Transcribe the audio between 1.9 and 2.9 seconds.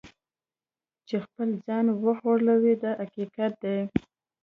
وغولوي